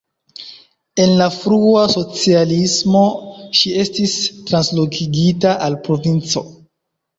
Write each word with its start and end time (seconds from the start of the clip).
En 1.03 1.11
la 1.19 1.27
frua 1.35 1.83
socialismo 1.95 3.03
ŝi 3.61 3.75
estis 3.85 4.17
translokigita 4.51 5.55
al 5.69 5.81
provinco. 5.87 6.47